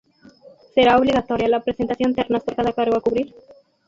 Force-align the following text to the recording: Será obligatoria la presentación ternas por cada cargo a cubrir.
Será 0.73 0.97
obligatoria 0.97 1.47
la 1.47 1.61
presentación 1.61 2.15
ternas 2.15 2.41
por 2.43 2.55
cada 2.55 2.73
cargo 2.73 2.97
a 2.97 3.01
cubrir. 3.01 3.35